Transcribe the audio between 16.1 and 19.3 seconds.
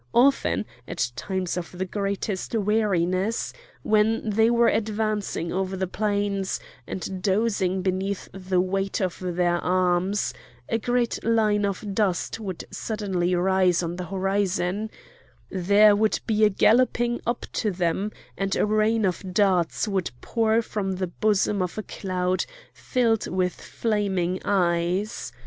be a galloping up to them, and a rain of